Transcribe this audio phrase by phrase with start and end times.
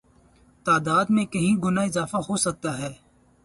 [0.65, 2.91] تعداد میں کئی گنا اضافہ ہوسکتا ہے